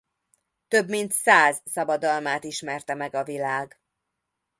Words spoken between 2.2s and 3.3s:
ismerte meg a